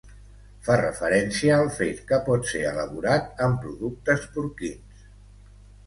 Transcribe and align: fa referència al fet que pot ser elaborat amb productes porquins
fa 0.67 0.77
referència 0.79 1.59
al 1.65 1.69
fet 1.77 2.01
que 2.13 2.19
pot 2.31 2.49
ser 2.55 2.65
elaborat 2.73 3.47
amb 3.49 3.63
productes 3.67 4.29
porquins 4.39 5.11